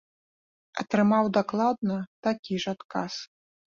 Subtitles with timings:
[0.83, 1.97] Атрымаў дакладна
[2.29, 3.13] такі ж адказ.